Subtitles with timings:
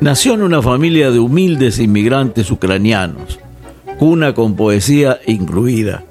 [0.00, 3.38] Nació en una familia de humildes inmigrantes ucranianos,
[3.98, 6.04] cuna con poesía incluida.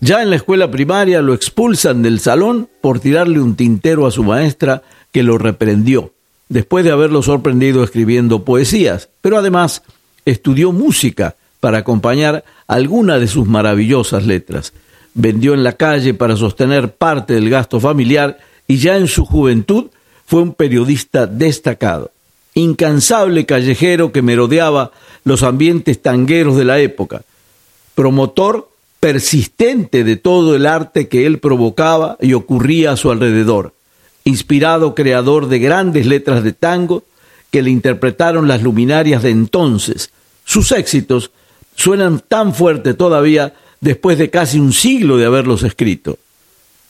[0.00, 4.24] Ya en la escuela primaria lo expulsan del salón por tirarle un tintero a su
[4.24, 6.14] maestra que lo reprendió,
[6.48, 9.82] después de haberlo sorprendido escribiendo poesías, pero además
[10.24, 14.72] estudió música para acompañar alguna de sus maravillosas letras.
[15.12, 19.88] Vendió en la calle para sostener parte del gasto familiar y ya en su juventud
[20.24, 22.10] fue un periodista destacado
[22.54, 24.92] incansable callejero que merodeaba
[25.24, 27.22] los ambientes tangueros de la época,
[27.94, 28.68] promotor
[29.00, 33.74] persistente de todo el arte que él provocaba y ocurría a su alrededor,
[34.24, 37.04] inspirado creador de grandes letras de tango
[37.50, 40.10] que le interpretaron las luminarias de entonces.
[40.44, 41.30] Sus éxitos
[41.76, 46.18] suenan tan fuerte todavía después de casi un siglo de haberlos escrito.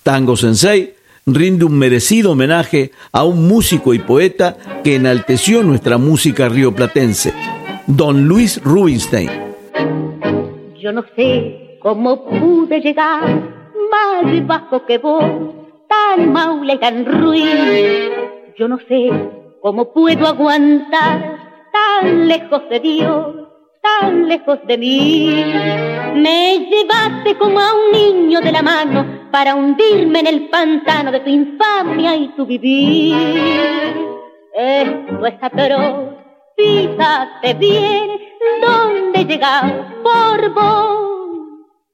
[0.03, 0.95] Tango Sensei
[1.35, 7.33] rinde un merecido homenaje a un músico y poeta que enalteció nuestra música rioplatense,
[7.87, 9.31] don Luis Rubinstein.
[10.81, 13.25] Yo no sé cómo pude llegar
[13.91, 15.25] más bajo que vos,
[15.89, 18.11] tan maule y tan ruin.
[18.59, 19.11] Yo no sé
[19.61, 21.39] cómo puedo aguantar
[21.73, 23.35] tan lejos de Dios,
[23.83, 25.45] tan lejos de mí.
[26.15, 31.21] Me llevaste como a un niño de la mano para hundirme en el pantano de
[31.21, 33.15] tu infamia y tu vivir.
[34.55, 36.15] Esto es atroz,
[36.57, 38.11] fíjate bien
[38.61, 39.73] dónde llegas
[40.03, 41.09] por vos.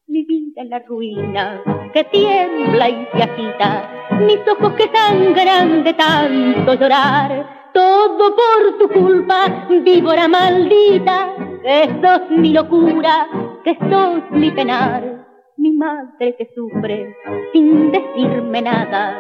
[0.06, 1.61] Mi vida en la ruina
[1.93, 7.71] que tiembla y se agita, mis ojos que sangran de tanto llorar.
[7.73, 13.27] Todo por tu culpa, víbora maldita, que sos mi locura,
[13.65, 15.24] que sos mi penar
[15.65, 17.17] mi madre que sufre
[17.55, 19.19] sin decirme nada,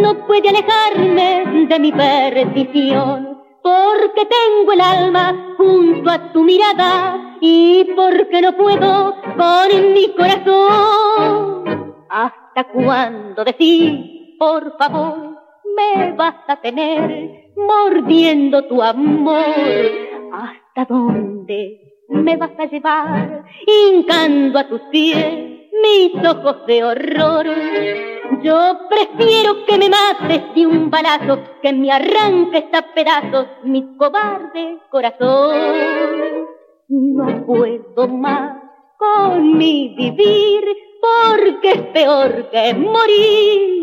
[0.00, 7.84] no puede alejarme de mi perdición, porque tengo el alma junto a tu mirada y
[7.94, 11.94] porque no puedo con mi corazón.
[12.08, 15.36] ¿Hasta cuándo decir, por favor,
[15.76, 19.44] me vas a tener mordiendo tu amor?
[20.32, 25.52] ¿Hasta dónde me vas a llevar hincando a tus pies?
[25.80, 27.46] Mis ojos de horror.
[28.42, 34.78] Yo prefiero que me mates de un balazo, que me arranques a pedazos mi cobarde
[34.90, 35.56] corazón.
[36.88, 38.58] No puedo más
[38.98, 40.64] con mi vivir,
[41.00, 43.82] porque es peor que morir.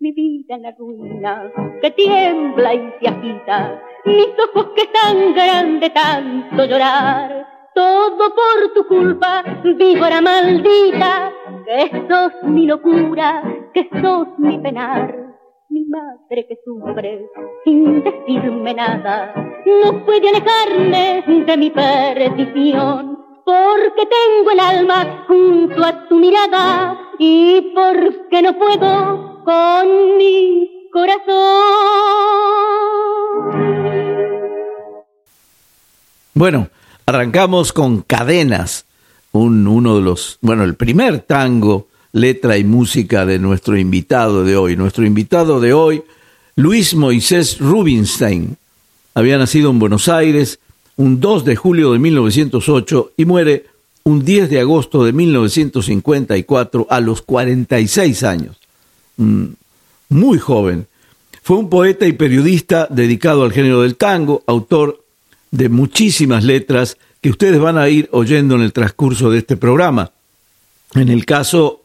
[0.00, 1.50] Mi vida en la ruina,
[1.80, 8.86] que tiembla y se agita, mis ojos que sangran de tanto llorar todo por tu
[8.86, 11.32] culpa, víbora maldita,
[11.66, 13.42] que sos mi locura,
[13.72, 15.24] que sos mi penar.
[15.70, 17.26] Mi madre que sufre
[17.64, 19.34] sin decirme nada,
[19.66, 27.72] no puede alejarme de mi perdición, porque tengo el alma junto a tu mirada y
[27.74, 31.34] porque no puedo con mi corazón.
[36.34, 36.68] Bueno,
[37.06, 38.86] Arrancamos con Cadenas,
[39.32, 44.56] un, uno de los, bueno, el primer tango, letra y música de nuestro invitado de
[44.56, 44.74] hoy.
[44.74, 46.02] Nuestro invitado de hoy,
[46.56, 48.56] Luis Moisés Rubinstein,
[49.14, 50.60] había nacido en Buenos Aires
[50.96, 53.66] un 2 de julio de 1908 y muere
[54.04, 58.56] un 10 de agosto de 1954 a los 46 años.
[59.18, 59.44] Mm,
[60.08, 60.86] muy joven.
[61.42, 65.03] Fue un poeta y periodista dedicado al género del tango, autor
[65.54, 70.10] de muchísimas letras que ustedes van a ir oyendo en el transcurso de este programa.
[70.94, 71.82] En el caso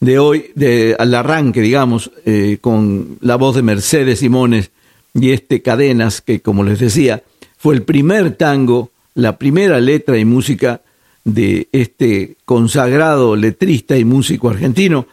[0.00, 4.70] de hoy, de, al arranque, digamos, eh, con la voz de Mercedes Simones
[5.12, 7.22] y este Cadenas, que como les decía,
[7.58, 10.80] fue el primer tango, la primera letra y música
[11.22, 15.06] de este consagrado letrista y músico argentino,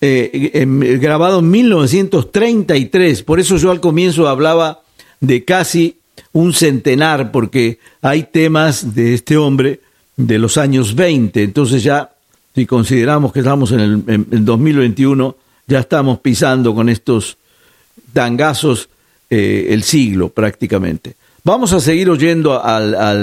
[0.00, 0.66] eh,
[1.00, 3.22] grabado en 1933.
[3.22, 4.80] Por eso yo al comienzo hablaba
[5.20, 5.95] de casi
[6.32, 9.80] un centenar, porque hay temas de este hombre
[10.16, 11.42] de los años 20.
[11.42, 12.10] Entonces ya,
[12.54, 15.36] si consideramos que estamos en el 2021,
[15.66, 17.36] ya estamos pisando con estos
[18.12, 18.88] tangazos
[19.28, 21.16] eh, el siglo prácticamente.
[21.42, 23.14] Vamos a seguir oyendo al, a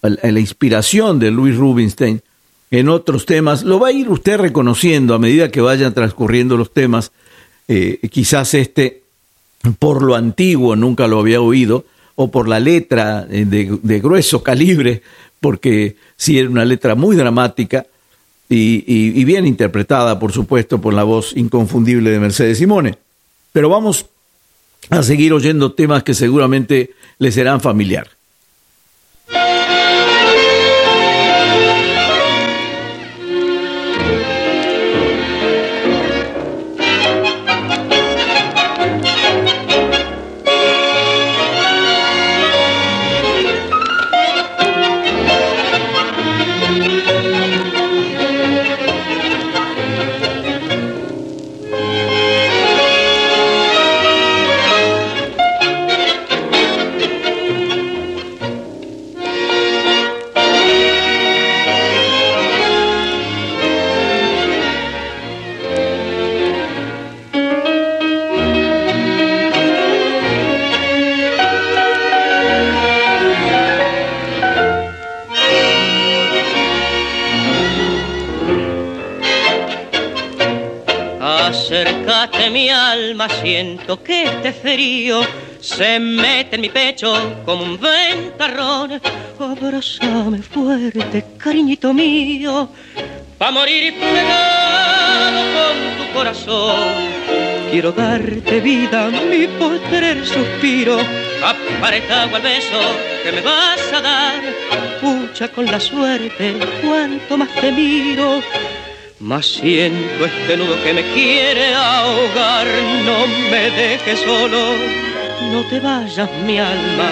[0.00, 2.22] la inspiración de Luis Rubinstein
[2.70, 3.62] en otros temas.
[3.62, 7.12] Lo va a ir usted reconociendo a medida que vayan transcurriendo los temas.
[7.68, 9.02] Eh, quizás este,
[9.78, 15.02] por lo antiguo, nunca lo había oído, o por la letra eh, de, grueso calibre,
[15.40, 17.86] porque sí era una letra muy dramática
[18.48, 22.98] y, bien interpretada, por supuesto, por la voz inconfundible de Mercedes Simone.
[23.50, 24.06] Pero vamos
[24.90, 28.10] a seguir oyendo temas que seguramente le serán familiar.
[83.82, 85.22] Siento que este frío
[85.60, 87.12] se mete en mi pecho
[87.44, 89.00] como un ventarrón.
[89.40, 92.68] Abrázame fuerte, cariñito mío,
[93.38, 96.94] pa' morir pegado con tu corazón.
[97.70, 100.98] Quiero darte vida, mi postrer suspiro,
[101.42, 102.80] apretado al beso
[103.24, 104.40] que me vas a dar.
[105.00, 108.40] Pucha con la suerte, cuanto más te miro
[109.22, 112.66] mas siento este nudo que me quiere ahogar,
[113.04, 114.74] no me dejes solo,
[115.52, 117.08] no te vayas mi alma,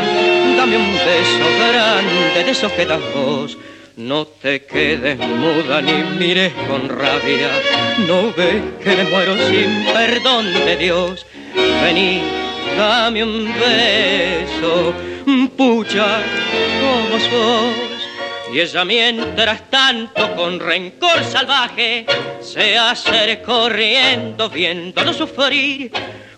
[0.57, 3.57] dame un beso grande de esos que das vos.
[3.97, 7.51] No te quedes muda ni mires con rabia,
[8.09, 11.27] no ves que me muero sin perdón de Dios.
[11.83, 12.23] Vení,
[12.79, 14.95] dame un beso,
[15.57, 16.23] pucha,
[16.81, 17.90] como sos
[18.53, 22.05] y ella mientras tanto con rencor salvaje
[22.41, 25.93] se hace corriendo viéndolo sufrir.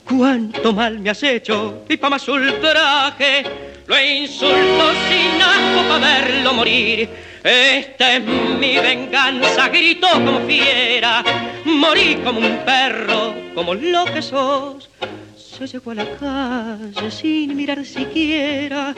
[0.04, 3.44] Cuánto mal me has hecho y pa' más ultraje
[3.86, 7.08] lo insulto sin asco pa' verlo morir.
[7.42, 11.24] Esta es mi venganza, gritó como fiera,
[11.64, 14.90] morí como un perro, como lo que sos.
[15.36, 18.94] Se llegó a la calle sin mirar siquiera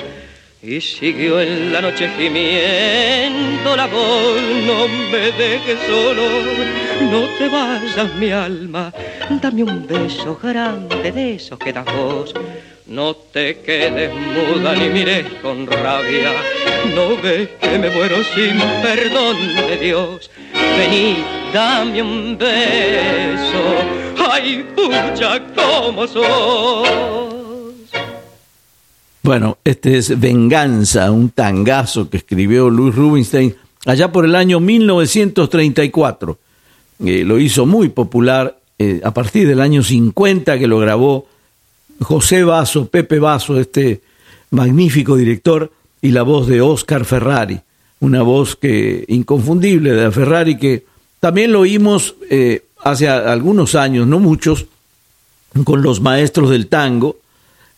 [0.66, 6.22] y siguió en la noche gimiendo la voz, no me dejes solo,
[7.10, 8.92] no te vayas mi alma,
[9.42, 12.34] dame un beso grande de esos que das vos.
[12.86, 16.32] No te quedes muda ni mires con rabia,
[16.94, 19.36] no ves que me muero sin perdón
[19.68, 20.30] de Dios.
[20.78, 21.16] Vení,
[21.52, 23.64] dame un beso,
[24.30, 27.33] ay pucha como sos.
[29.24, 36.38] Bueno, este es Venganza, un tangazo que escribió Luis Rubinstein allá por el año 1934.
[37.06, 41.26] Eh, lo hizo muy popular eh, a partir del año 50 que lo grabó
[42.02, 44.02] José Basso, Pepe Basso, este
[44.50, 47.58] magnífico director, y la voz de Oscar Ferrari,
[48.00, 50.84] una voz que inconfundible de Ferrari que
[51.20, 54.66] también lo oímos eh, hace algunos años, no muchos,
[55.64, 57.16] con los maestros del tango,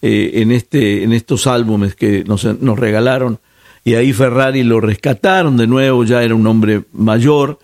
[0.03, 3.38] eh, en, este, en estos álbumes que nos, nos regalaron.
[3.85, 7.59] Y ahí Ferrari lo rescataron de nuevo, ya era un hombre mayor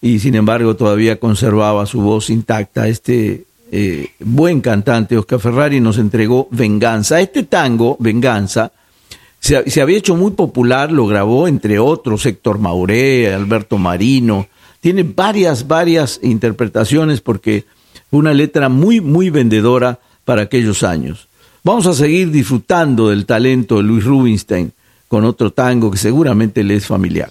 [0.00, 2.86] y sin embargo todavía conservaba su voz intacta.
[2.88, 7.20] Este eh, buen cantante Oscar Ferrari nos entregó Venganza.
[7.20, 8.70] Este tango, Venganza,
[9.40, 14.46] se, se, había hecho muy popular, lo grabó entre otros Héctor Mauré, Alberto Marino.
[14.80, 17.64] Tiene varias, varias interpretaciones porque
[18.10, 21.28] una letra muy, muy vendedora para aquellos años.
[21.66, 24.70] Vamos a seguir disfrutando del talento de Luis Rubinstein
[25.08, 27.30] con otro tango que seguramente le es familiar.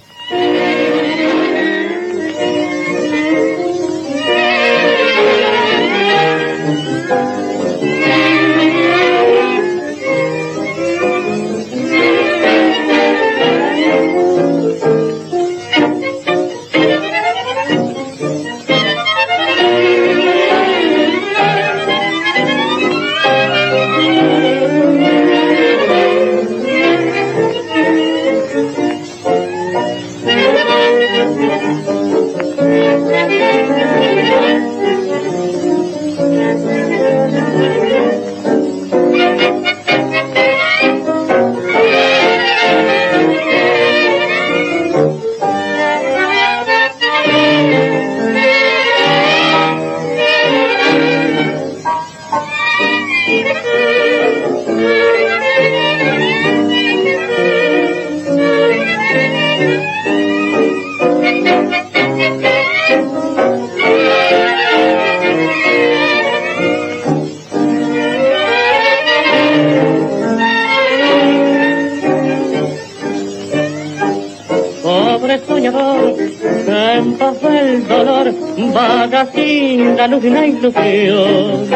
[79.96, 81.68] La luz de una ilusión.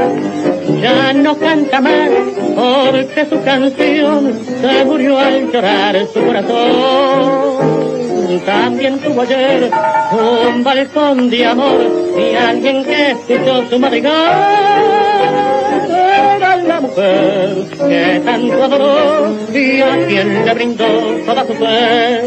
[0.82, 2.10] Ya no canta más
[2.56, 7.78] porque su canción se murió al llorar su corazón.
[8.46, 9.72] También tuvo ayer
[10.12, 11.80] un balcón de amor
[12.18, 14.36] y alguien que escuchó su madrigal.
[16.68, 20.86] La mujer que tanto adoró y a quien le brindó
[21.26, 22.22] toda su fe.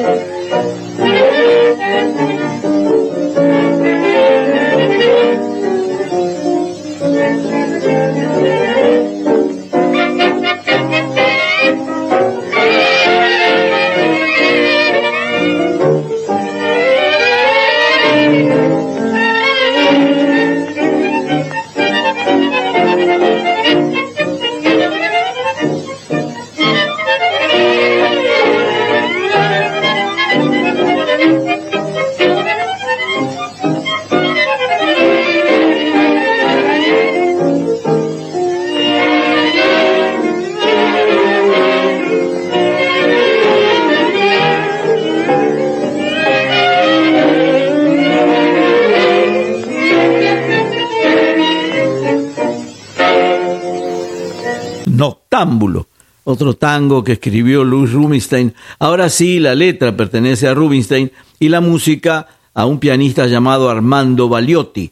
[56.40, 58.54] Otro tango que escribió Louis Rubinstein.
[58.78, 64.26] Ahora sí, la letra pertenece a Rubinstein y la música a un pianista llamado Armando
[64.30, 64.90] Baliotti.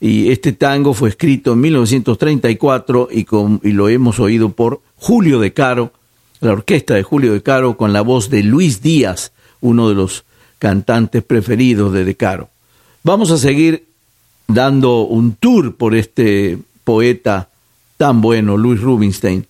[0.00, 3.26] Y este tango fue escrito en 1934 y,
[3.62, 5.92] y lo hemos oído por Julio de Caro,
[6.40, 10.24] la orquesta de Julio de Caro con la voz de Luis Díaz, uno de los
[10.58, 12.48] cantantes preferidos de De Caro.
[13.04, 13.86] Vamos a seguir
[14.48, 17.50] dando un tour por este poeta
[17.96, 19.47] tan bueno, Luis Rubinstein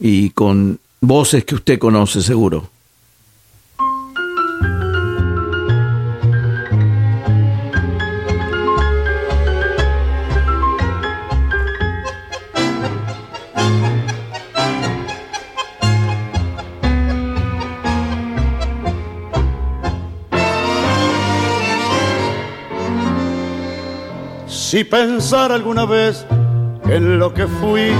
[0.00, 2.70] y con voces que usted conoce seguro.
[24.48, 26.24] Si pensar alguna vez
[26.84, 27.90] en lo que fui,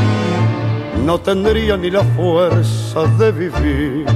[1.05, 4.07] no tendría ni la fuerza de vivir.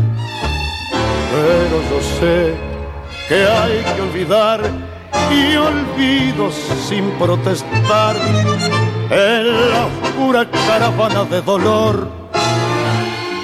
[1.32, 2.54] Pero yo sé
[3.28, 4.60] que hay que olvidar
[5.30, 8.16] y olvido sin protestar
[9.10, 12.08] en la oscura caravana de dolor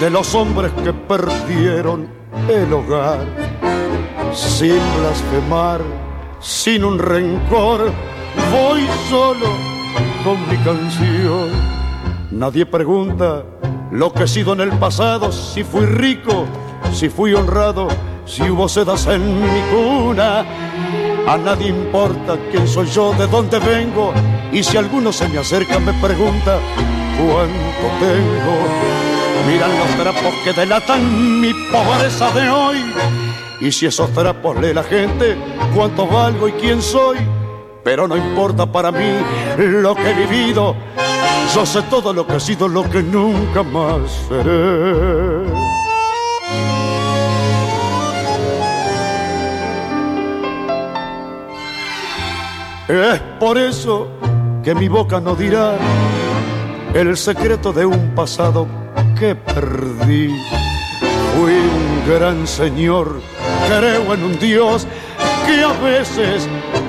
[0.00, 2.08] de los hombres que perdieron
[2.48, 3.20] el hogar.
[4.32, 5.80] Sin blasfemar,
[6.40, 7.90] sin un rencor,
[8.52, 9.46] voy solo
[10.24, 11.79] con mi canción
[12.30, 13.44] Nadie pregunta
[13.90, 16.46] lo que he sido en el pasado, si fui rico,
[16.92, 17.88] si fui honrado,
[18.24, 20.44] si hubo sedas en mi cuna.
[21.26, 24.12] A nadie importa quién soy yo, de dónde vengo,
[24.52, 26.58] y si alguno se me acerca me pregunta
[27.18, 29.48] cuánto tengo.
[29.48, 32.78] Miran los trapos que delatan mi pobreza de hoy,
[33.60, 35.36] y si esos trapos lee la gente
[35.74, 37.18] cuánto valgo y quién soy,
[37.82, 39.18] pero no importa para mí
[39.58, 40.76] lo que he vivido
[41.54, 45.42] yo sé todo lo que he sido, lo que nunca más seré.
[52.88, 54.08] Es por eso
[54.62, 55.76] que mi boca no dirá
[56.94, 58.66] el secreto de un pasado
[59.18, 60.28] que perdí.
[61.36, 63.20] Fui un gran señor,
[63.68, 64.86] creo en un Dios
[65.46, 66.48] que a veces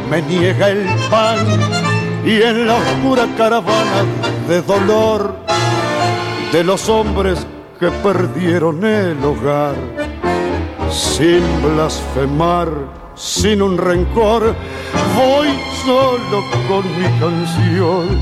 [0.10, 1.81] me niega el pan
[2.25, 4.06] y en la oscura caravana
[4.48, 5.36] de dolor
[6.51, 7.46] de los hombres
[7.80, 9.75] que perdieron el hogar.
[10.90, 12.70] Sin blasfemar,
[13.16, 14.56] sin un rencor,
[15.16, 15.48] voy
[15.86, 18.22] solo con mi canción.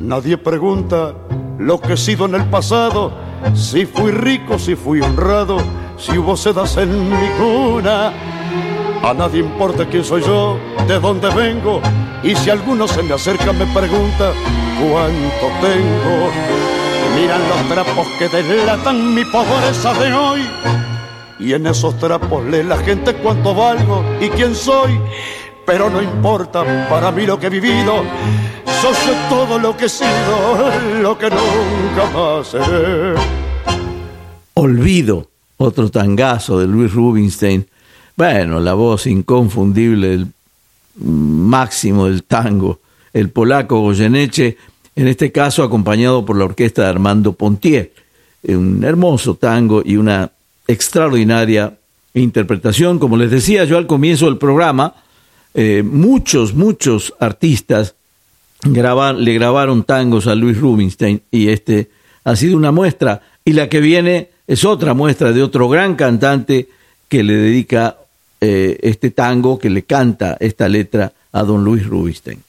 [0.00, 1.14] Nadie pregunta
[1.58, 3.12] lo que he sido en el pasado,
[3.54, 5.58] si fui rico, si fui honrado,
[5.96, 8.12] si hubo sedas en mi cuna.
[9.02, 10.56] A nadie importa quién soy yo,
[10.86, 11.82] de dónde vengo,
[12.22, 14.32] y si alguno se me acerca me pregunta
[14.78, 16.30] cuánto tengo.
[17.16, 20.40] Miran los trapos que delatan mi pobreza de hoy.
[21.40, 24.98] Y en esos trapos lee la gente cuánto valgo y quién soy.
[25.66, 28.04] Pero no importa para mí lo que he vivido.
[28.80, 30.70] Soy todo lo que he sido,
[31.02, 33.14] lo que nunca más seré.
[34.54, 37.66] Olvido, otro tangazo de Luis Rubinstein.
[38.22, 40.28] Bueno, la voz inconfundible del
[40.94, 42.78] máximo del tango,
[43.12, 44.56] el polaco Goyeneche,
[44.94, 47.92] en este caso acompañado por la orquesta de Armando Pontier.
[48.44, 50.30] Un hermoso tango y una
[50.68, 51.76] extraordinaria
[52.14, 53.00] interpretación.
[53.00, 54.94] Como les decía yo al comienzo del programa,
[55.54, 57.96] eh, muchos, muchos artistas
[58.62, 61.90] le grabaron tangos a Luis Rubinstein y este
[62.22, 63.20] ha sido una muestra.
[63.44, 66.68] Y la que viene es otra muestra de otro gran cantante
[67.08, 67.96] que le dedica
[68.44, 72.42] eh, este tango, que le canta esta letra a don Luis Rubinstein.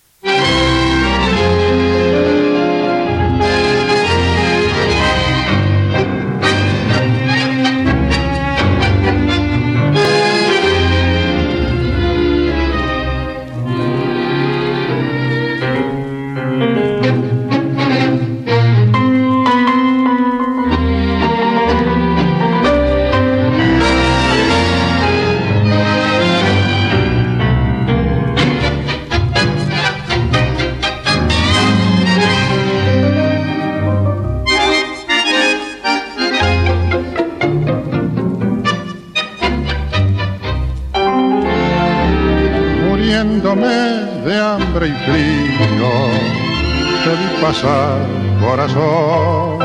[47.53, 48.01] Pasar,
[48.41, 49.59] corazón,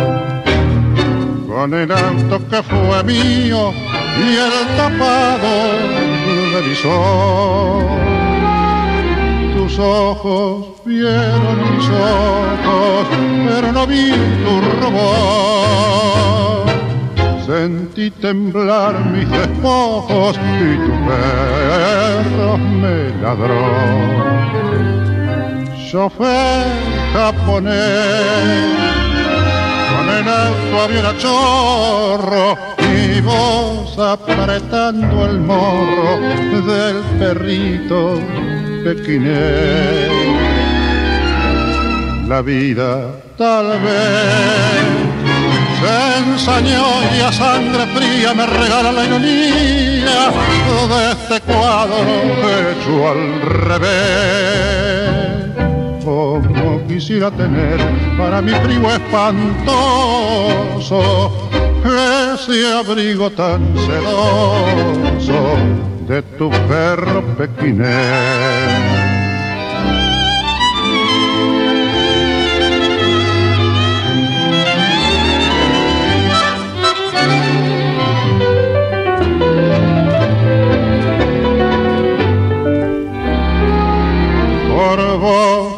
[1.49, 3.73] con el auto que fue mío
[4.19, 5.55] y el tapado
[6.53, 7.85] de mi sol.
[9.55, 13.07] Tus ojos vieron mis ojos,
[13.47, 14.11] pero no vi
[14.45, 16.69] tu robot
[17.47, 25.08] Sentí temblar mis despojos y tu perro me ladró.
[25.91, 26.67] Chofer
[27.15, 27.73] japonés,
[29.91, 36.21] con el auto había chorro y vos apretando el morro
[36.67, 38.21] del perrito
[38.85, 40.11] pequinés.
[42.29, 45.09] La vida tal vez
[45.81, 46.85] se ensañó
[47.17, 50.33] y a sangre fría me regala la ironía
[50.87, 51.97] de este cuadro
[52.61, 55.08] hecho al revés.
[56.19, 57.79] Como quisiera tener
[58.19, 59.71] para mi frío espantoso
[62.35, 65.41] ese abrigo tan celoso
[66.09, 69.08] de tu perro pequinés.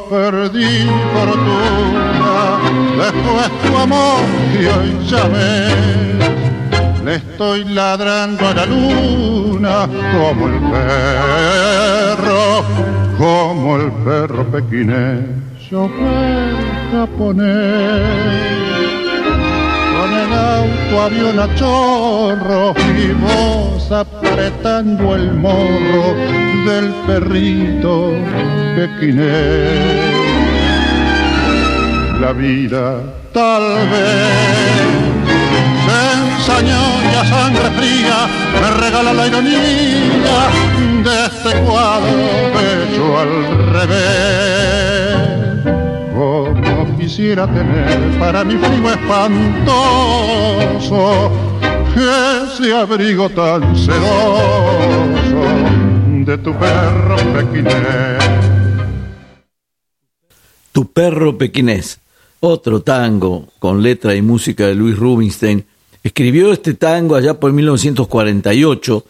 [0.09, 2.59] Perdí fortuna,
[2.97, 4.21] después tu amor
[4.53, 12.65] y hoy ya ves, le estoy ladrando a la luna como el perro,
[13.19, 15.25] como el perro pequinés,
[15.69, 16.57] chofer
[16.93, 17.91] japonés.
[20.31, 26.15] El auto avión a chorro y vos apretando el morro
[26.65, 28.13] del perrito
[28.77, 30.15] pequinés.
[32.21, 33.01] La vida
[33.33, 35.11] tal vez
[35.87, 35.99] se
[36.37, 38.29] ensañó y a sangre fría
[38.61, 40.39] me regala la ironía
[41.03, 42.21] de este cuadro
[42.61, 44.90] hecho al revés.
[47.11, 49.03] Quisiera tener para mi espantoso
[51.97, 55.43] ese abrigo tan sedoso
[56.25, 58.25] de tu perro pequinés.
[60.71, 61.99] Tu perro pequinés,
[62.39, 65.67] otro tango con letra y música de Luis Rubinstein,
[66.05, 69.05] Escribió este tango allá por 1948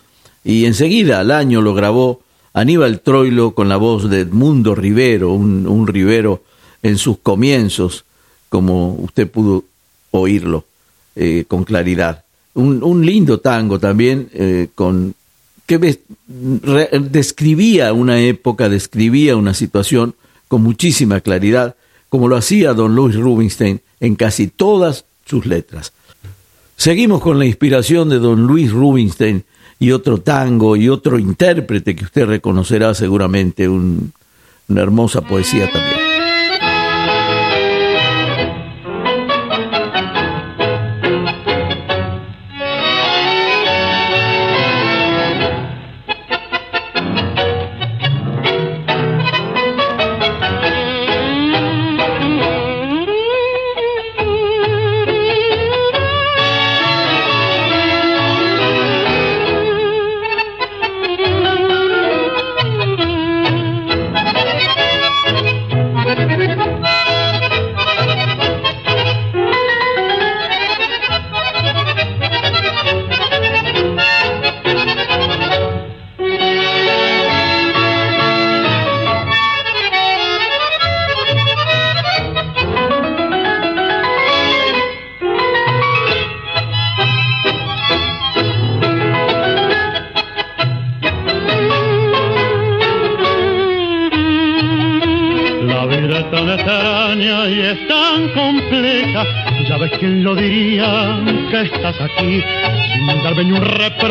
[0.44, 2.22] y enseguida al año lo grabó
[2.54, 6.42] Aníbal Troilo con la voz de Edmundo Rivero, un, Rivero
[6.82, 8.04] en sus comienzos,
[8.48, 9.64] como usted pudo
[10.10, 10.64] oírlo
[11.16, 12.24] eh, con claridad.
[12.54, 15.14] Un, lindo tango también, eh, con
[15.66, 20.14] que describía una época, describía una situación
[20.48, 21.76] con muchísima claridad,
[22.08, 25.92] como lo hacía don Luis Rubinstein en casi todas sus letras.
[26.76, 29.44] Seguimos con la inspiración de don Luis Rubinstein
[29.78, 34.10] y otro tango y otro intérprete que usted reconocerá seguramente, una
[34.68, 35.99] hermosa poesía también.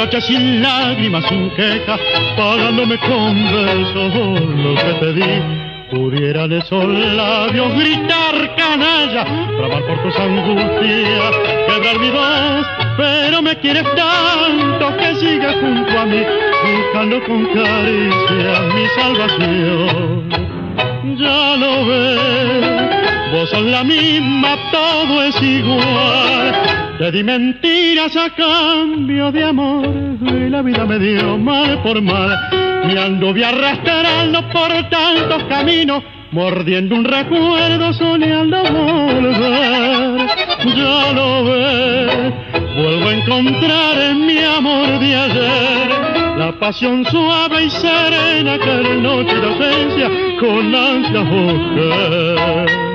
[0.07, 1.97] Sin lágrimas, sin queja,
[2.37, 5.41] pagándome con besos lo que te di.
[5.91, 9.25] Pudiera de esos labios gritar canalla,
[9.57, 11.35] trabar por tus angustias,
[11.67, 16.23] quebrar mi voz, pero me quieres tanto que sigas junto a mí,
[16.63, 20.29] buscando con caricia mi salvación.
[21.17, 29.31] Ya lo ves, vos sos la misma, todo es igual te di mentiras a cambio
[29.31, 29.87] de amor
[30.21, 32.37] y la vida me dio mal por mal.
[32.85, 40.27] Me anduve arrastrando por tantos caminos, mordiendo un recuerdo soñando volver.
[40.75, 42.33] Ya lo ves,
[42.75, 49.35] vuelvo a encontrar en mi amor de ayer la pasión suave y serena que noche
[49.39, 52.88] de ausencia con ansia busqué.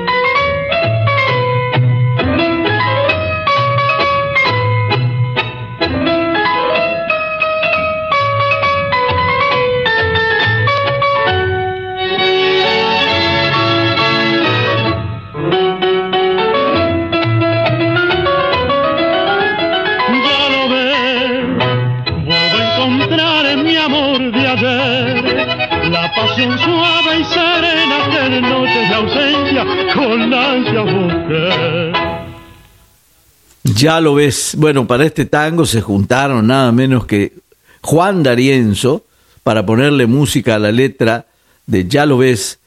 [33.75, 37.33] Ya lo ves, bueno, para este tango se juntaron nada menos que
[37.81, 39.03] Juan D'Arienzo
[39.43, 41.25] para ponerle música a la letra
[41.67, 42.59] de Ya lo ves,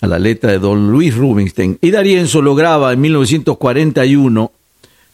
[0.00, 1.78] a la letra de don Luis Rubinstein.
[1.82, 4.52] Y D'Arienzo lo graba en 1941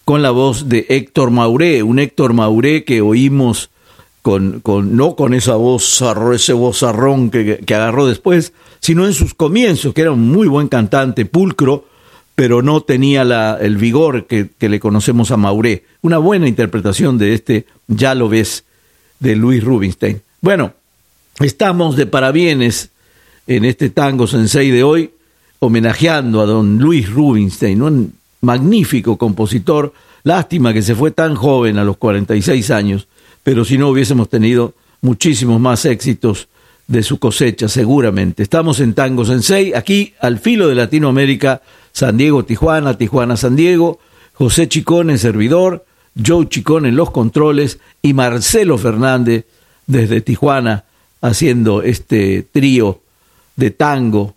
[0.05, 3.71] con la voz de Héctor Mauré, un Héctor Mauré que oímos
[4.21, 9.33] con, con no con esa voz, ese vozarrón que, que agarró después, sino en sus
[9.33, 11.87] comienzos, que era un muy buen cantante, pulcro,
[12.35, 15.85] pero no tenía la, el vigor que, le conocemos a Mauré.
[16.01, 18.64] Una buena interpretación de este Ya lo ves
[19.21, 20.23] de Luis Rubinstein.
[20.40, 20.73] Bueno,
[21.40, 22.90] estamos de parabienes
[23.47, 25.11] en este tango sensei de hoy,
[25.59, 29.92] homenajeando a don Luis Rubinstein, un magnífico compositor.
[30.25, 33.09] Lástima que se fue tan joven a los 46 años,
[33.42, 36.49] pero si no hubiésemos tenido muchísimos más éxitos
[36.87, 38.42] de su cosecha, seguramente.
[38.42, 43.98] Estamos en Tango Sensei, aquí al filo de Latinoamérica, San Diego, Tijuana, Tijuana, San Diego,
[44.35, 45.85] José Chicón en servidor,
[46.24, 49.46] Joe Chicón en los controles y Marcelo Fernández
[49.87, 50.85] desde Tijuana
[51.20, 53.00] haciendo este trío
[53.57, 54.35] de tango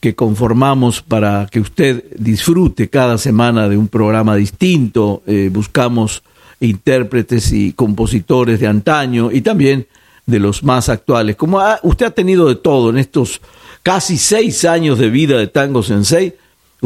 [0.00, 5.22] que conformamos para que usted disfrute cada semana de un programa distinto.
[5.26, 6.22] Eh, buscamos
[6.60, 9.86] intérpretes y compositores de antaño y también
[10.26, 11.36] de los más actuales.
[11.36, 13.40] Como usted ha tenido de todo en estos
[13.82, 16.34] casi seis años de vida de Tango Sensei,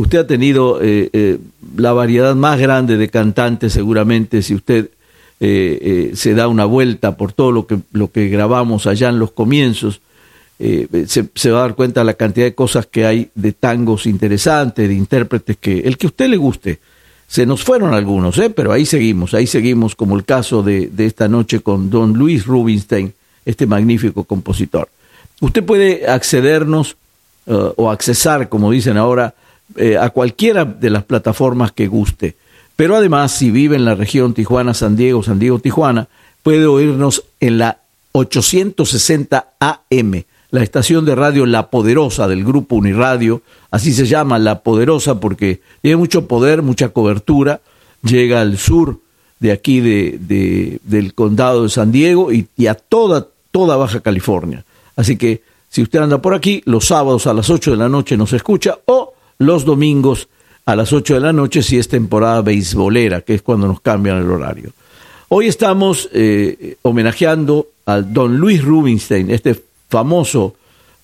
[0.01, 1.39] usted ha tenido eh, eh,
[1.77, 4.91] la variedad más grande de cantantes seguramente si usted
[5.41, 9.33] eh, se da una vuelta por todo lo que, lo que grabamos allá en los
[9.33, 10.01] comienzos.
[10.59, 14.87] Se, va a dar cuenta de la cantidad de cosas que hay de tangos interesantes,
[14.87, 16.81] de intérpretes que el que usted le guste,
[17.27, 21.29] Se nos fueron algunos, pero ahí seguimos, ahí seguimos, como el caso de, de esta
[21.29, 23.15] noche con don Luis Rubinstein,
[23.47, 24.91] este magnífico compositor.
[25.41, 26.97] Usted puede accedernos
[27.47, 29.35] o accesar, como dicen ahora,
[29.77, 32.37] eh, a cualquiera de las plataformas que guste.
[32.77, 36.09] Pero además, si vive en la región Tijuana-San Diego, San Diego-Tijuana,
[36.43, 37.79] puede oírnos en la
[38.13, 44.61] 860 AM, la estación de radio La Poderosa del grupo Uniradio, así se llama La
[44.63, 47.61] Poderosa porque tiene mucho poder, mucha cobertura,
[48.03, 48.99] llega al sur
[49.39, 54.65] de aquí de, del condado de San Diego y, a toda, toda Baja California.
[54.97, 58.17] Así que si usted anda por aquí, los sábados a las 8 de la noche
[58.17, 60.29] nos escucha o los domingos
[60.67, 64.19] a las 8 de la noche si es temporada beisbolera, que es cuando nos cambian
[64.19, 64.71] el horario.
[65.29, 70.55] Hoy estamos eh, homenajeando al don Luis Rubinstein, este famoso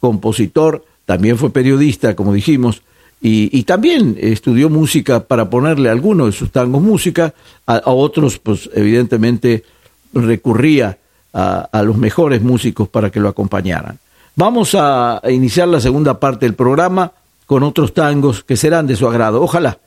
[0.01, 2.83] compositor, también fue periodista, como dijimos,
[3.23, 7.35] y, también estudió música para ponerle algunos de sus tangos música,
[7.67, 9.65] a, otros, pues evidentemente
[10.13, 10.99] recurría
[11.33, 13.99] a, los mejores músicos para que lo acompañaran.
[14.37, 17.11] Vamos a iniciar la segunda parte del programa
[17.47, 19.41] con otros tangos que serán de su agrado.
[19.43, 19.79] Ojalá.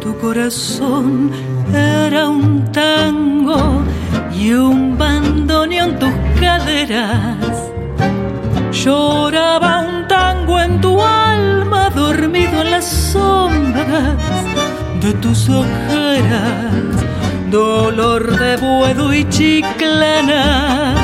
[0.00, 1.30] Tu corazón
[1.72, 3.82] era un tango
[4.34, 7.36] y un bandoneón tus caderas.
[8.72, 10.87] Lloraba un tango en tu
[12.20, 14.16] dormido en las sombras
[15.00, 16.74] de tus ojeras.
[17.48, 20.94] Dolor de buedo y chiclana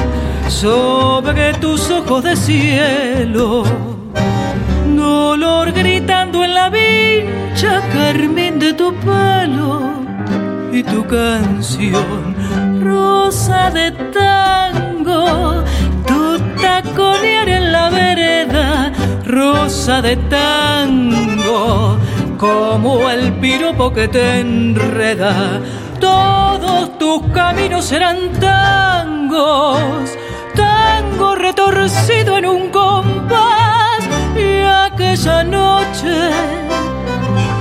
[0.48, 3.64] sobre tus ojos de cielo.
[4.96, 9.82] Dolor gritando en la vincha, carmín de tu pelo
[10.72, 12.34] y tu canción,
[12.82, 15.62] rosa de tango,
[16.06, 18.92] tu taconear en la vereda,
[19.26, 21.98] rosa de tango,
[22.38, 25.60] como el piropo que te enreda.
[26.00, 30.10] Todos tus caminos serán tangos,
[30.54, 34.00] tango retorcido en un compás,
[34.36, 36.30] y aquella noche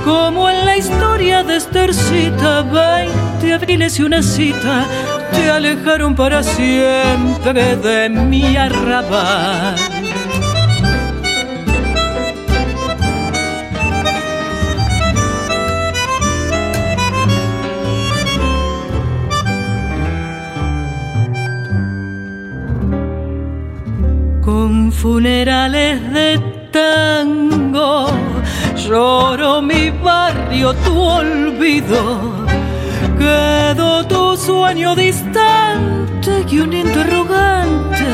[0.04, 4.84] como en la historia de Estercita, veinte abriles y una cita
[5.32, 9.76] te alejaron para siempre de mi arrabal.
[24.42, 26.38] Con funerales de
[26.70, 28.33] tango
[28.88, 32.46] lloro mi barrio, tu olvido.
[33.18, 38.06] Quedó tu sueño distante y un interrogante.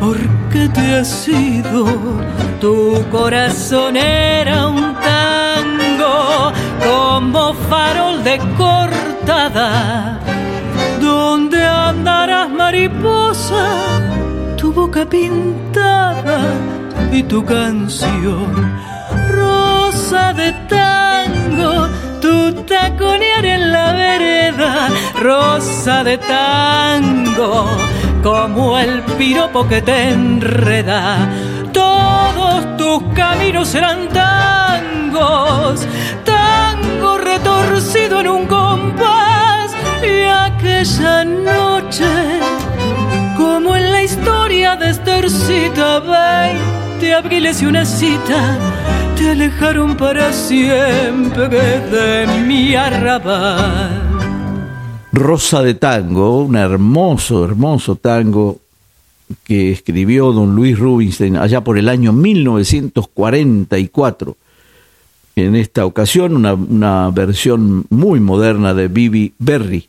[0.00, 0.18] ¿Por
[0.50, 1.86] qué te has ido?
[2.60, 6.52] Tu corazón era un tango
[6.84, 10.18] como farol de cortada.
[11.00, 13.64] ¿Dónde andarás, mariposa?
[14.56, 16.38] Tu boca pintada
[17.12, 18.93] y tu canción
[19.94, 21.88] rosa de tango,
[22.20, 24.88] tu taconear en la vereda,
[25.20, 27.68] rosa de tango,
[28.22, 31.28] como el piropo que te enreda.
[31.72, 35.86] Todos tus caminos serán tangos,
[36.24, 39.70] tango retorcido en un compás,
[40.02, 42.10] y aquella noche,
[43.36, 48.58] como en la historia de Estercita, veinte abriles y una cita
[49.16, 54.02] te alejaron para siempre de mi arrabal.
[55.12, 58.58] Rosa de Tango, un hermoso, hermoso tango
[59.44, 64.36] que escribió don Luis Rubinstein allá por el año 1944.
[65.36, 69.88] En esta ocasión, una, una versión muy moderna de Bibi Berry,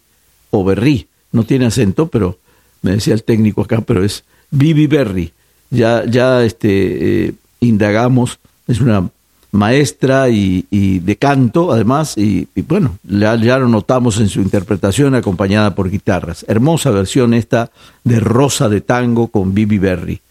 [0.51, 2.37] o Berry, no tiene acento, pero
[2.81, 5.33] me decía el técnico acá, pero es Bibi Berry.
[5.69, 9.09] Ya, ya este, eh, indagamos, es una
[9.51, 10.65] maestra y,
[10.99, 16.45] de canto, además, y, bueno, ya, ya, lo notamos en su interpretación acompañada por guitarras.
[16.47, 17.71] Hermosa versión esta
[18.03, 20.21] de Rosa de Tango con Bibi Berry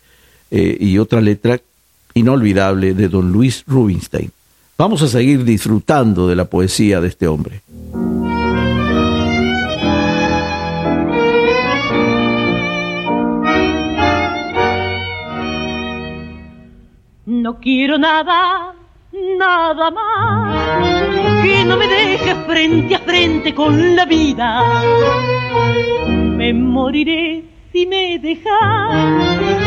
[0.51, 1.61] eh, y otra letra
[2.13, 4.31] inolvidable de don Luis Rubinstein.
[4.77, 7.63] Vamos a seguir disfrutando de la poesía de este hombre.
[17.27, 18.75] No quiero nada
[19.39, 24.63] nada más que no me dejes frente a frente con la vida.
[26.07, 28.53] Me moriré si me dejas,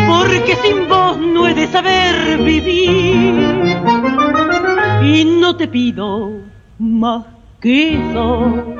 [0.08, 3.34] porque sin vos no he de saber vivir.
[5.04, 6.34] Y no te pido
[6.78, 7.26] más
[7.60, 8.76] que eso,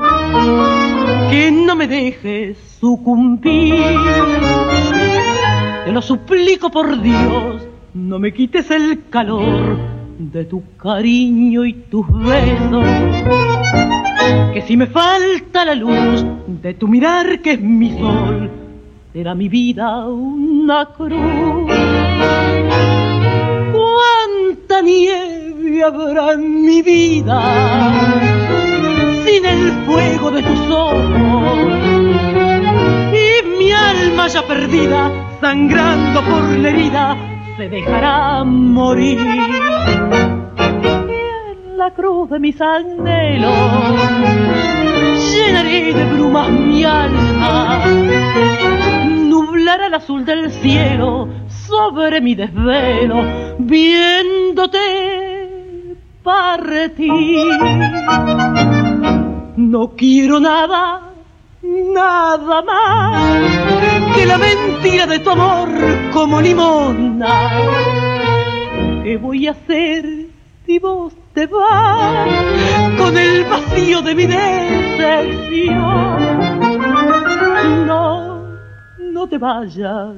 [1.30, 3.74] que no me dejes sucumbir.
[5.84, 7.67] Te lo suplico por Dios,
[7.98, 9.76] no me quites el calor
[10.18, 12.86] de tu cariño y tus besos.
[14.52, 18.50] Que si me falta la luz de tu mirar que es mi sol,
[19.12, 21.72] será mi vida una cruz.
[23.72, 27.92] Cuánta nieve habrá en mi vida
[29.26, 31.58] sin el fuego de tus ojos
[33.12, 39.18] y mi alma ya perdida sangrando por la herida se dejará morir.
[39.18, 39.22] Y
[41.72, 43.52] en la cruz de mis anhelos
[45.32, 47.80] llenaré de brumas mi alma,
[49.06, 51.28] nublará el azul del cielo
[51.66, 53.24] sobre mi desvelo,
[53.58, 54.78] viéndote
[56.22, 57.42] partir.
[59.56, 61.07] No quiero nada
[61.62, 65.68] nada más que la mentira de tu amor
[66.12, 67.50] como limona.
[69.02, 70.26] ¿Qué voy a hacer
[70.66, 72.28] si vos te vas
[72.98, 75.48] con el vacío de mi decepción?
[77.86, 78.42] No,
[78.98, 80.14] no te vayas,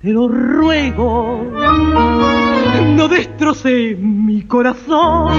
[0.00, 1.44] te lo ruego.
[2.96, 5.32] No destroces mi corazón.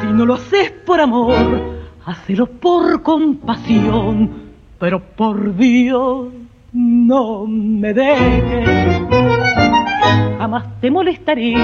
[0.00, 1.79] Si no lo haces por amor,
[2.10, 6.26] Hacelo por compasión, pero por Dios
[6.72, 9.02] no me dejes.
[10.36, 11.54] Jamás te molestaré,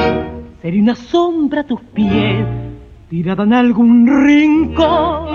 [0.63, 2.47] seré una sombra a tus pies,
[3.11, 5.35] tirada en algún rincón.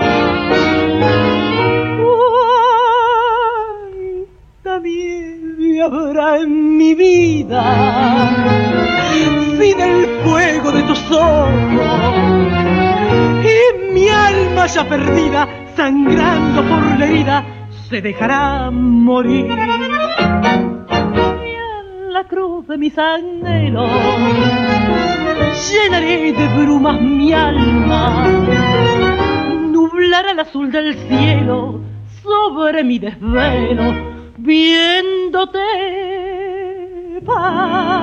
[4.62, 8.30] Cuánta nieve habrá en mi vida,
[9.60, 12.41] sin el fuego de tus ojos
[14.02, 17.44] mi alma ya perdida, sangrando por la herida,
[17.88, 19.46] se dejará morir.
[19.46, 19.50] Y
[21.70, 23.90] en la cruz de mis anhelos
[25.70, 28.26] llenaré de brumas mi alma,
[29.70, 31.80] nublará el azul del cielo
[32.22, 33.94] sobre mi desvelo,
[34.38, 35.60] viéndote
[37.24, 38.02] partir.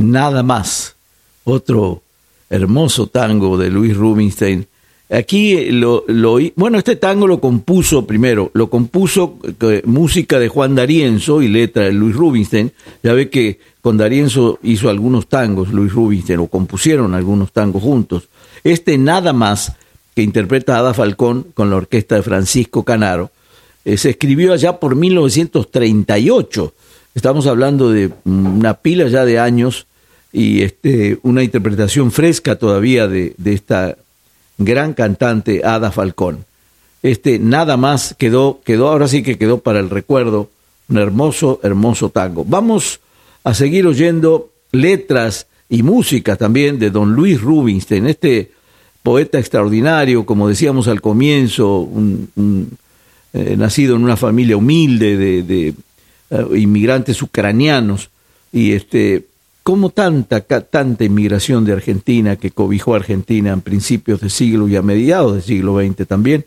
[0.00, 0.96] Nada más.
[1.44, 2.02] Otro
[2.48, 4.66] hermoso tango de Luis Rubinstein.
[5.10, 10.76] Aquí lo, lo bueno, este tango lo compuso primero, lo compuso eh, música de Juan
[10.76, 12.72] D'Arienzo y letra de Luis Rubinstein.
[13.02, 18.28] Ya ve que con D'Arienzo hizo algunos tangos, Luis Rubinstein, o compusieron algunos tangos juntos.
[18.62, 19.72] Este nada más
[20.14, 23.30] que interpreta Ada Falcón con la orquesta de Francisco Canaro,
[23.84, 26.74] eh, se escribió allá por 1938.
[27.14, 29.86] Estamos hablando de una pila ya de años
[30.32, 33.96] y este, una interpretación fresca todavía de, de esta
[34.58, 36.44] gran cantante Ada Falcón.
[37.02, 40.50] Este nada más quedó, quedó, ahora sí que quedó para el recuerdo,
[40.88, 42.44] un hermoso, hermoso tango.
[42.44, 43.00] Vamos
[43.44, 48.50] a seguir oyendo letras y música también de don Luis Rubinstein, este
[49.02, 52.76] poeta extraordinario, como decíamos al comienzo, un,
[53.32, 58.10] eh, nacido en una familia humilde de, eh, inmigrantes ucranianos,
[58.52, 59.26] y este
[59.70, 64.74] como tanta, tanta inmigración de Argentina que cobijó a Argentina en principios de siglo y
[64.74, 66.44] a mediados del siglo XX también,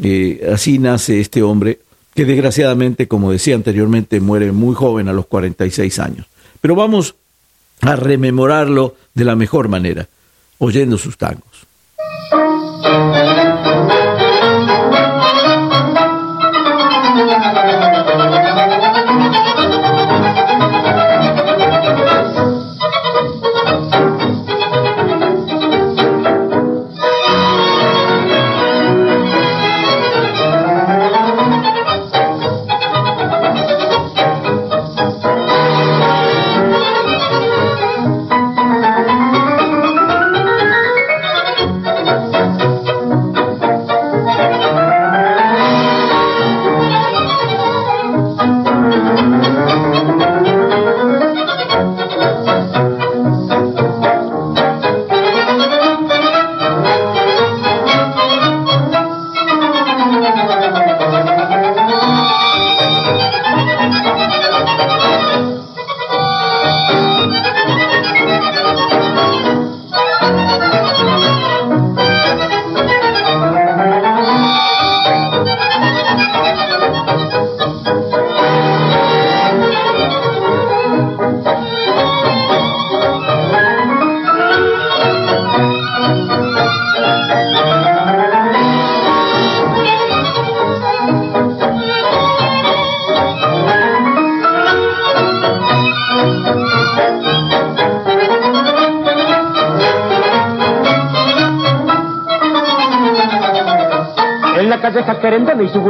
[0.00, 1.80] eh, así nace este hombre
[2.14, 6.26] que desgraciadamente, como decía anteriormente, muere muy joven a los 46 años.
[6.60, 7.16] Pero vamos
[7.80, 10.06] a rememorarlo de la mejor manera,
[10.58, 11.66] oyendo sus tangos.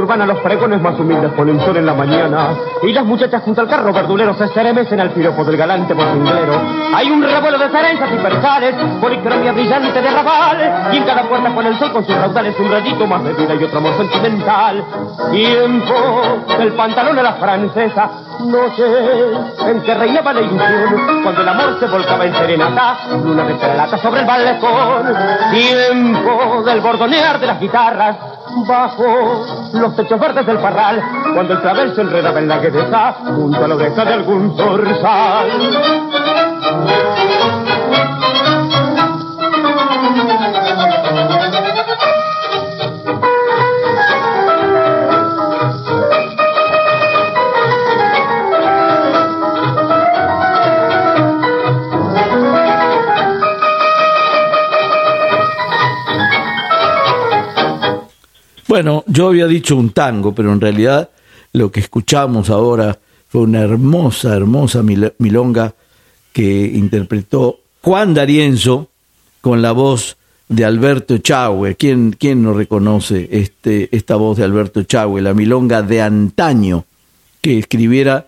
[0.04, 2.50] Suburbana los pregones más humildes ponen sol en la mañana.
[2.82, 6.60] Y las muchachas junto al carro verdulero se estremecen al piropo del galante bocinglero.
[6.94, 10.90] Hay un revuelo de cerezas y percales, policromia brillante de rabal.
[10.92, 13.54] Y en cada puerta con el sol con sus raudales un rayito más de vida
[13.54, 14.84] y otro amor sentimental.
[15.30, 21.22] Tiempo del pantalón a la francesa, no sé en qué reinaba la ilusión.
[21.22, 25.14] Cuando el amor se volcaba en serenata, luna de lata sobre el balcón.
[25.50, 28.16] Tiempo del bordonear de las guitarras,
[28.66, 31.02] bajo los techos verdes del parral,
[31.34, 35.48] cuando el clavel se enredaba en la guedeza, junto a la oreja de algún zorzal.
[58.74, 61.08] Bueno, yo había dicho un tango, pero en realidad
[61.52, 62.98] lo que escuchamos ahora
[63.28, 65.72] fue una hermosa, hermosa milonga
[66.32, 68.90] que interpretó Juan D'Arienzo
[69.40, 70.16] con la voz
[70.48, 71.76] de Alberto Chagüe.
[71.76, 76.84] ¿Quién, quién no reconoce este, esta voz de Alberto Chagüe, la milonga de antaño
[77.40, 78.26] que escribiera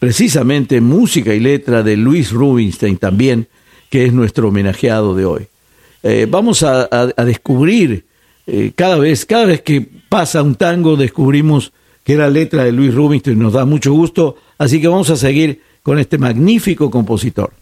[0.00, 3.46] precisamente música y letra de Luis Rubinstein también,
[3.90, 5.46] que es nuestro homenajeado de hoy?
[6.02, 8.06] Eh, vamos a descubrir
[8.46, 11.72] eh, cada vez, cada vez que pasa un tango descubrimos
[12.04, 15.16] que era letra de Luis Rubinstein y nos da mucho gusto, así que vamos a
[15.16, 17.52] seguir con este magnífico compositor.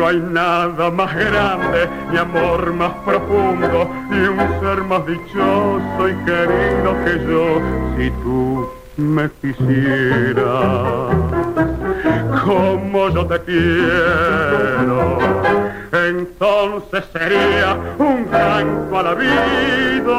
[0.00, 6.14] No hay nada más grande, ni amor más profundo, ni un ser más dichoso y
[6.24, 7.60] querido que yo,
[7.98, 11.14] si tú me quisieras.
[12.46, 15.18] Como yo te quiero,
[15.92, 20.16] entonces sería un canto a la vida,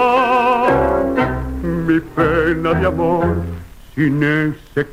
[1.64, 3.61] mi pena de amor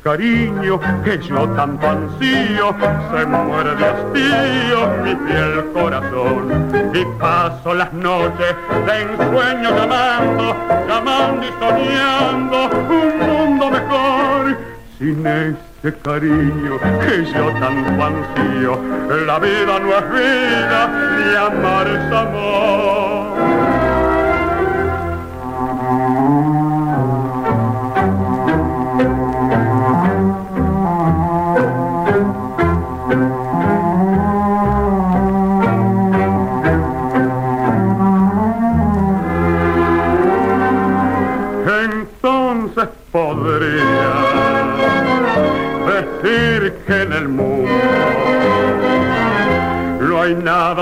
[0.03, 2.75] cariño que yo tanto ansío,
[3.11, 6.91] se muere de hastío mi fiel corazón.
[6.93, 10.55] Y paso las noches de ensueño llamando,
[10.87, 14.57] llamando y soñando un mundo mejor.
[14.97, 18.79] Sin ese cariño que yo tanto ansío,
[19.25, 20.79] la vida no es vida,
[21.17, 23.39] ni amar es amor.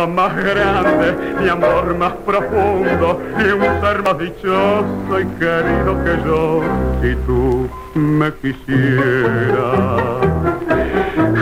[0.06, 6.62] Más grande, mi amor más profundo, y un ser más dichoso y querido que yo,
[7.02, 10.02] si tú me quisieras,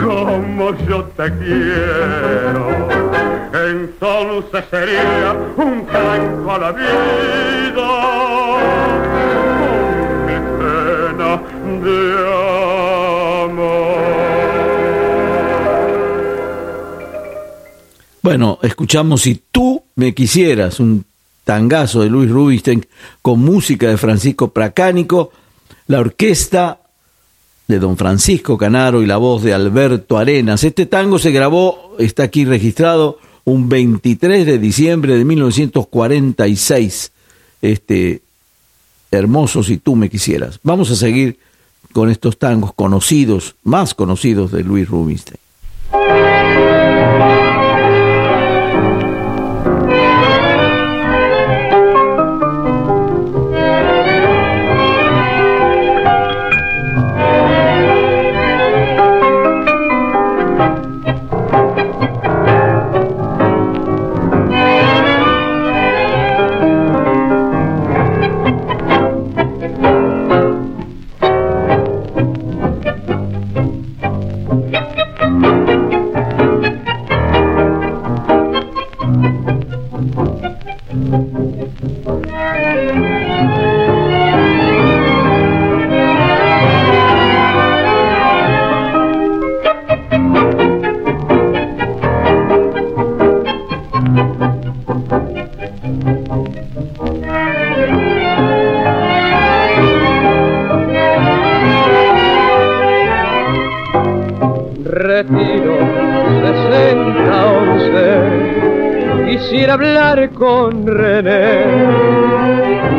[0.02, 2.88] como yo te quiero,
[3.52, 6.96] entonces sería un canto a la vida,
[18.36, 21.06] Bueno, escuchamos Si tú me quisieras, un
[21.44, 22.86] tangazo de Luis Rubinstein
[23.22, 25.32] con música de Francisco Pracánico,
[25.86, 26.80] la orquesta
[27.66, 30.64] de don Francisco Canaro y la voz de Alberto Arenas.
[30.64, 37.12] Este tango se grabó, está aquí registrado, un 23 de diciembre de 1946.
[37.62, 38.20] Este
[39.10, 40.60] hermoso si tú me quisieras.
[40.62, 41.38] Vamos a seguir
[41.94, 45.38] con estos tangos conocidos, más conocidos de Luis Rubinstein.
[110.34, 111.66] Con René.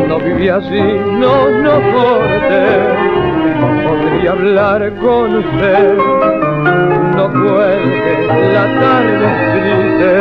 [0.07, 2.65] No vivía así, no, no porte.
[3.86, 5.97] Podría hablar con usted.
[7.15, 10.13] No cuelgue la tarde triste.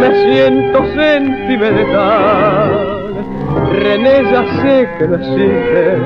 [0.00, 3.05] Me siento sentimental.
[3.64, 5.98] René ya sé que no existe.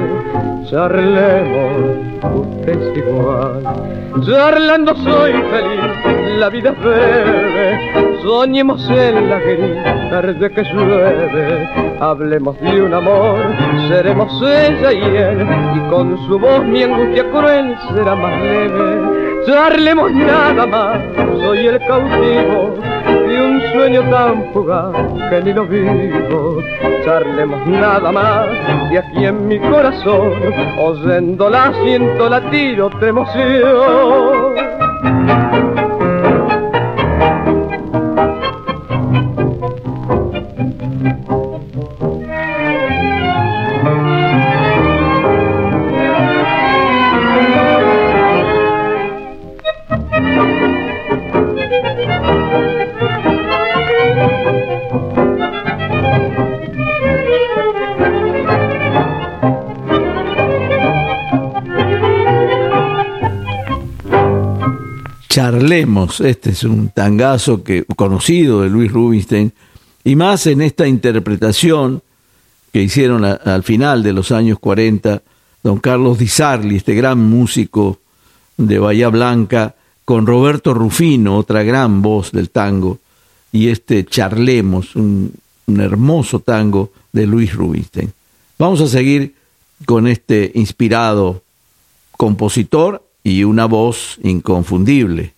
[0.70, 2.00] Charlemos,
[2.34, 3.62] usted es igual.
[4.26, 11.68] Charlando soy feliz, la vida es breve Soñemos en la gris tarde que llueve,
[12.00, 13.38] hablemos de un amor,
[13.88, 19.19] seremos ella y él, y con su voz mi angustia cruel será más leve.
[19.46, 21.00] Charlemos nada más,
[21.40, 22.74] soy el cautivo
[23.28, 24.94] de un sueño tan fugaz
[25.30, 26.62] que ni lo vivo.
[27.04, 28.48] Charlemos nada más,
[28.90, 30.34] y aquí en mi corazón,
[30.78, 34.69] oyéndola siento latido de emoción.
[65.30, 69.52] Charlemos, este es un tangazo que, conocido de Luis Rubinstein,
[70.02, 72.02] y más en esta interpretación
[72.72, 75.22] que hicieron al final de los años 40
[75.62, 78.00] don Carlos Di Sarli, este gran músico
[78.56, 82.98] de Bahía Blanca, con Roberto Rufino, otra gran voz del tango,
[83.52, 85.32] y este Charlemos, un,
[85.66, 88.12] un hermoso tango de Luis Rubinstein.
[88.58, 89.36] Vamos a seguir
[89.86, 91.44] con este inspirado
[92.16, 95.34] compositor y una voz inconfundible.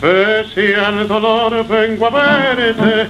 [0.00, 3.08] Pese al dolor vengo a verte,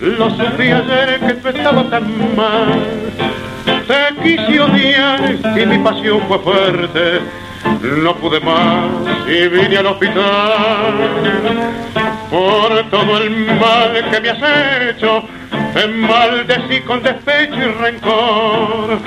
[0.00, 2.82] lo sufrí ayer que tú estabas tan mal.
[3.86, 7.20] Te quise odiar y mi pasión fue fuerte,
[8.02, 8.90] no pude más
[9.28, 10.94] y vine al hospital.
[12.32, 13.30] Por todo el
[13.60, 14.38] mal que me has
[14.88, 15.22] hecho,
[15.74, 18.98] te maldecí con despecho y rencor,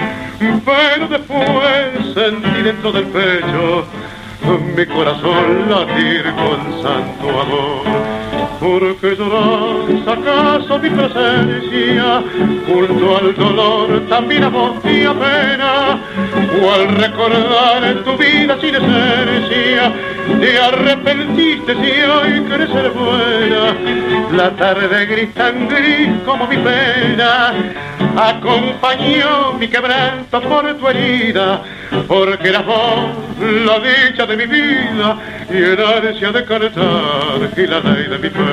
[0.63, 3.85] pero después sentí dentro del pecho
[4.75, 8.14] mi corazón latir con santo amor.
[8.59, 12.23] ¿Por qué lloras acaso mi presencia?
[12.67, 15.99] Junto al dolor también amor y pena.
[16.61, 19.91] O al recordar en tu vida sin esencia,
[20.39, 23.75] te arrepentiste si hoy querés ser buena.
[24.31, 27.53] La tarde gris tan gris como mi pena,
[28.15, 31.61] acompañó mi quebranto por tu herida,
[32.07, 35.17] porque la voz, la dicha de mi vida
[35.49, 38.44] y el ansia de cantar y la ley de mi fe.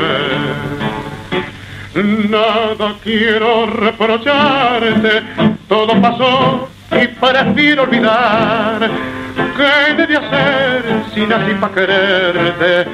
[1.94, 5.22] Nada quiero reprocharte,
[5.68, 8.90] todo pasó y prefiero olvidar.
[9.56, 12.88] ¿Qué debí hacer si nací para quererte?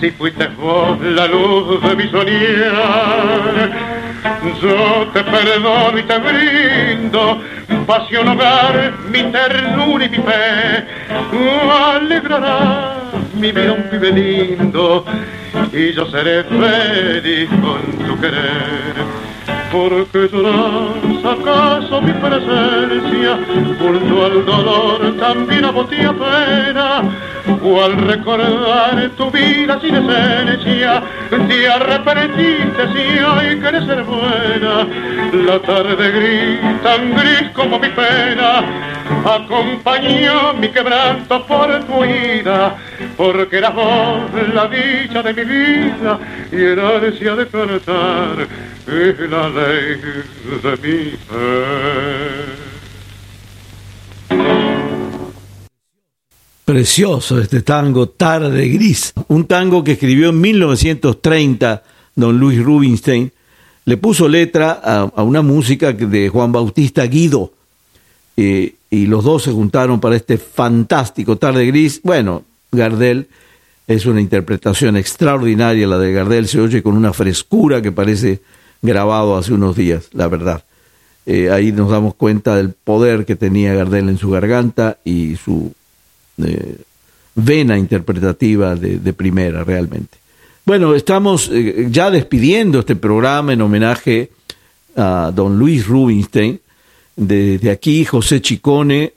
[0.00, 3.70] Si fuiste vos la luz de mi soñar.
[4.60, 7.40] Yo te perdono y te brindo
[7.86, 10.86] pasión hogar, mi ternura y mi fe,
[11.94, 13.03] alegrará
[13.34, 15.04] mi vida un pibe lindo
[15.72, 18.94] y yo seré feliz con tu querer.
[19.72, 23.38] Porque lloras acaso mi presencia
[23.78, 27.02] junto al dolor también a ti pena
[27.46, 31.02] o al recordar tu vida sin esencia
[31.48, 34.86] te arrepentiste si hay que ser buena
[35.32, 38.62] la tarde gris tan gris como mi pena
[39.24, 42.76] acompañó mi quebranto por tu vida
[43.16, 44.20] porque eras vos
[44.54, 46.18] la dicha de mi vida
[46.50, 47.42] y era ansia de
[48.86, 50.00] es la ley
[50.62, 52.73] de mi fe
[56.64, 61.82] Precioso este tango, Tarde Gris, un tango que escribió en 1930
[62.14, 63.30] don Luis Rubinstein.
[63.84, 67.52] Le puso letra a, una música de Juan Bautista Guido
[68.38, 72.00] eh, y los dos se juntaron para este fantástico Tarde Gris.
[72.02, 73.28] Bueno, Gardel
[73.86, 78.40] es una interpretación extraordinaria, la de Gardel se oye con una frescura que parece
[78.80, 80.64] grabado hace unos días, la verdad.
[81.26, 85.74] Eh, ahí nos damos cuenta del poder que tenía Gardel en su garganta y su
[87.34, 90.18] vena interpretativa de, primera realmente.
[90.64, 94.30] Bueno, estamos eh, ya despidiendo este programa en homenaje
[94.96, 96.60] a don Luis Rubinstein.
[97.16, 99.12] Desde aquí, José Chicone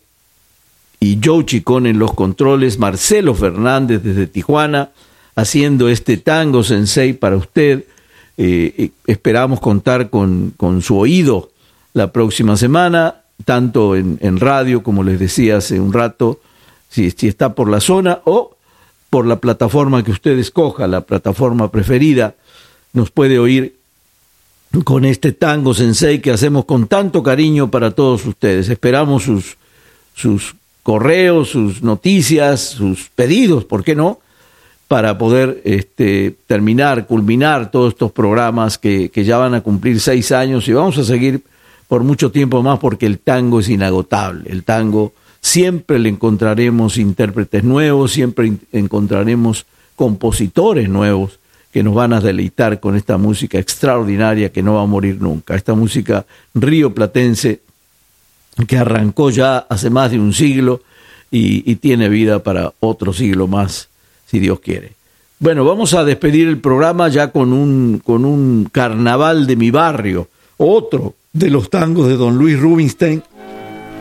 [1.00, 4.90] y Joe Chicone en los controles, Marcelo Fernández desde Tijuana,
[5.36, 7.86] haciendo este tango sensei para usted.
[8.38, 11.50] Eh, esperamos contar con, con, su oído
[11.94, 16.40] la próxima semana, tanto en, en radio, como les decía hace un rato,
[16.90, 18.56] si, está por la zona o
[19.10, 22.36] por la plataforma que usted escoja, la plataforma preferida,
[22.94, 23.76] nos puede oír
[24.84, 28.70] con este tango sensei que hacemos con tanto cariño para todos ustedes.
[28.70, 29.58] Esperamos sus,
[30.14, 34.20] sus correos, sus noticias, sus pedidos, ¿por qué no?
[34.88, 40.32] Para poder este, terminar, culminar todos estos programas que, que ya van a cumplir seis
[40.32, 41.44] años y vamos a seguir
[41.88, 44.50] por mucho tiempo más porque el tango es inagotable.
[44.50, 45.14] El tango
[45.48, 51.40] siempre le encontraremos intérpretes nuevos, siempre encontraremos compositores nuevos
[51.72, 55.56] que nos van a deleitar con esta música extraordinaria que no va a morir nunca,
[55.56, 57.62] esta música río platense
[58.68, 60.82] que arrancó ya hace más de un siglo
[61.32, 63.88] y, tiene vida para otro siglo más,
[64.26, 64.94] si Dios quiere.
[65.40, 70.28] Bueno, vamos a despedir el programa ya con un, con un carnaval de mi barrio,
[70.58, 73.24] otro de los tangos de don Luis Rubinstein,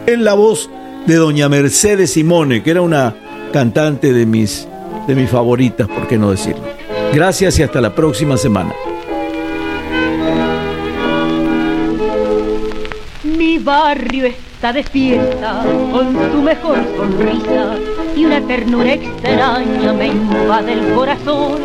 [0.06, 0.70] en la voz
[1.06, 3.14] de doña Mercedes Simone, que era una
[3.52, 4.66] cantante de mis,
[5.06, 6.64] de mis favoritas, por qué no decirlo.
[7.12, 8.72] Gracias y hasta la próxima semana.
[13.22, 17.76] Mi barrio está de fiesta con su mejor sonrisa
[18.16, 21.60] y una ternura extraña me invade el corazón.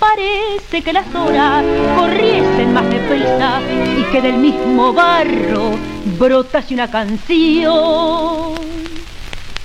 [0.00, 1.64] Parece que las horas
[1.96, 3.60] corriesen más deprisa
[3.96, 5.70] y que del mismo barro
[6.18, 8.71] brotase una canción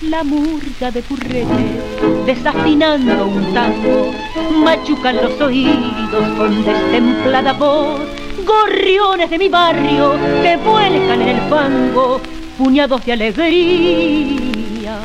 [0.02, 1.82] la murga de currete,
[2.26, 4.14] desafinando un tango,
[4.64, 8.02] machucan los oídos con destemplada voz,
[8.46, 12.22] gorriones de mi barrio que vuelcan en el fango,
[12.58, 15.00] puñados de alegría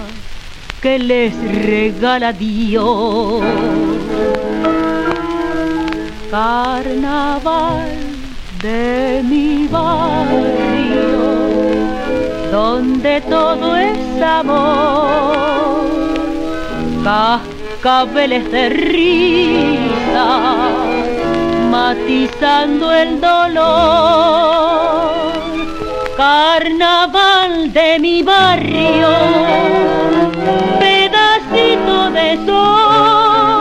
[0.82, 1.34] que les
[1.64, 3.42] regala Dios.
[6.30, 7.98] Carnaval
[8.60, 11.11] de mi barrio
[12.52, 15.88] donde todo es amor,
[17.02, 20.26] cascabeles de risa,
[21.70, 23.52] matizando el dolor,
[26.14, 29.08] carnaval de mi barrio,
[30.78, 33.56] pedacito de sol,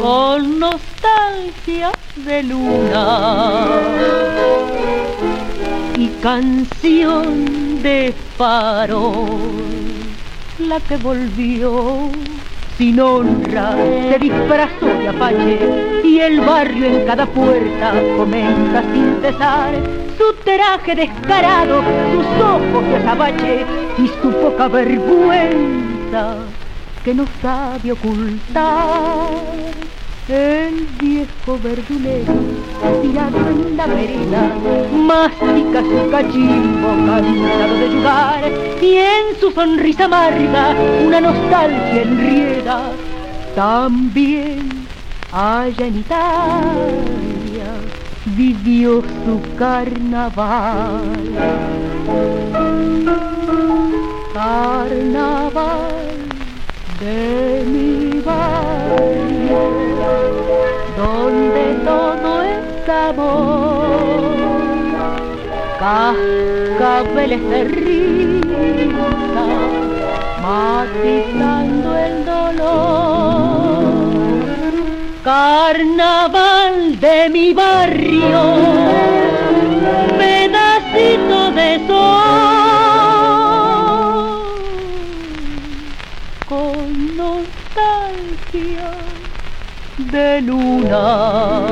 [0.00, 1.92] con nostalgia
[2.24, 3.76] de luna
[6.26, 8.12] canción de
[10.58, 12.10] la que volvió
[12.76, 13.76] sin honra
[14.10, 19.74] se disfrazó de apache y el barrio en cada puerta comenta sin cesar
[20.18, 21.80] su traje descarado,
[22.12, 23.64] sus ojos de azabache
[23.96, 26.38] y su poca vergüenza
[27.04, 29.65] que no sabe ocultar.
[30.28, 32.34] El viejo verdulero,
[33.00, 34.50] tirado en la vereda,
[34.92, 38.52] mastica su cachimbo cansado de jugar,
[38.82, 40.74] y en su sonrisa amarga
[41.06, 42.90] una nostalgia enrieda.
[43.54, 44.68] También
[45.30, 47.70] allá en Italia
[48.34, 51.02] vivió su carnaval.
[54.34, 56.16] Carnaval
[57.00, 59.95] de mi barrio,
[60.96, 63.86] donde todo es amor.
[65.78, 69.08] Cascabeles de risa,
[70.42, 73.84] matizando el dolor.
[75.22, 78.42] Carnaval de mi barrio,
[80.18, 81.95] pedacito de sol,
[90.12, 91.66] de luna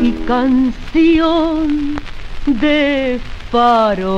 [0.00, 1.96] y canción
[2.46, 4.16] de faro.